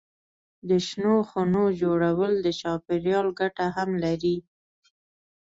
د 0.69 0.71
شنو 0.87 1.15
خونو 1.29 1.63
جوړول 1.81 2.33
د 2.41 2.47
چاپېریال 2.59 3.27
ګټه 3.39 3.65
هم 3.75 3.89
لري. 4.03 4.37